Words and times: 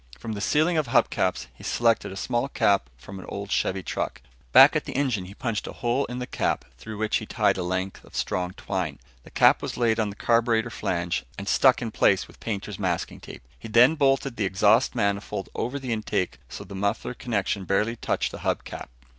From 0.17 0.31
the 0.31 0.41
ceiling 0.41 0.77
of 0.79 0.87
hub 0.87 1.11
caps, 1.11 1.45
he 1.53 1.63
selected 1.63 2.11
a 2.11 2.15
small 2.15 2.47
cap 2.49 2.89
from 2.97 3.19
an 3.19 3.25
old 3.29 3.51
Chevy 3.51 3.83
truck. 3.83 4.19
Back 4.51 4.75
at 4.75 4.85
the 4.85 4.95
engine, 4.95 5.25
he 5.25 5.35
punched 5.35 5.67
a 5.67 5.73
hole 5.73 6.05
in 6.05 6.17
the 6.17 6.25
cap, 6.25 6.65
through 6.79 6.97
which 6.97 7.17
he 7.17 7.27
tied 7.27 7.55
a 7.55 7.61
length 7.61 8.03
of 8.03 8.15
strong 8.15 8.49
twine. 8.53 8.97
The 9.21 9.29
cap 9.29 9.61
was 9.61 9.77
laid 9.77 9.99
on 9.99 10.09
the 10.09 10.15
carburetor 10.15 10.71
flange 10.71 11.23
and 11.37 11.47
stuck 11.47 11.83
in 11.83 11.91
place 11.91 12.27
with 12.27 12.39
painter's 12.39 12.79
masking 12.79 13.19
tape. 13.19 13.43
He 13.59 13.67
then 13.67 13.93
bolted 13.93 14.37
the 14.37 14.45
exhaust 14.45 14.95
manifold 14.95 15.49
over 15.53 15.77
the 15.77 15.93
intake 15.93 16.39
so 16.49 16.63
the 16.63 16.73
muffler 16.73 17.13
connection 17.13 17.65
barely 17.65 17.95
touched 17.95 18.31
the 18.31 18.39
hub 18.39 18.63
cap. 18.63 18.89